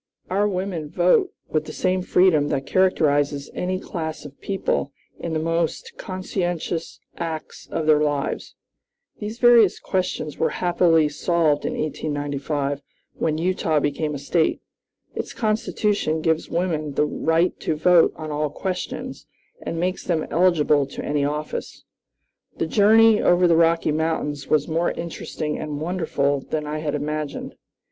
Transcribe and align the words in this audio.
Our 0.31 0.47
women 0.47 0.89
vote 0.89 1.31
with 1.47 1.65
the 1.65 1.71
same 1.71 2.01
freedom 2.01 2.47
that 2.47 2.65
characterizes 2.65 3.51
any 3.53 3.79
class 3.79 4.25
of 4.25 4.41
people 4.41 4.91
in 5.19 5.33
the 5.33 5.37
most 5.39 5.95
conscientious 5.95 6.99
acts 7.17 7.67
of 7.69 7.85
their 7.85 8.01
lives." 8.01 8.55
These 9.19 9.37
various 9.37 9.79
questions 9.79 10.39
were 10.39 10.49
happily 10.57 11.07
solved 11.07 11.65
in 11.65 11.73
1895, 11.73 12.81
when 13.19 13.37
Utah 13.37 13.79
became 13.79 14.15
a 14.15 14.17
State. 14.17 14.59
Its 15.13 15.33
Constitution 15.33 16.21
gives 16.21 16.49
women 16.49 16.93
the 16.95 17.05
right 17.05 17.55
to 17.59 17.75
vote 17.75 18.11
on 18.15 18.31
all 18.31 18.49
questions, 18.49 19.27
and 19.61 19.79
makes 19.79 20.03
them 20.03 20.25
eligible 20.31 20.87
to 20.87 21.05
any 21.05 21.23
office. 21.23 21.83
The 22.57 22.65
journey 22.65 23.21
over 23.21 23.47
the 23.47 23.55
Rocky 23.55 23.91
Mountains 23.91 24.47
was 24.47 24.67
more 24.67 24.89
interesting 24.93 25.59
and 25.59 25.79
wonderful 25.79 26.39
than 26.41 26.65
I 26.65 26.79
had 26.79 26.95
imagined. 26.95 27.53